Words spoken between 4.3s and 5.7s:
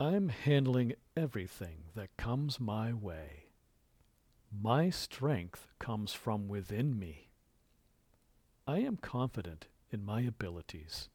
My strength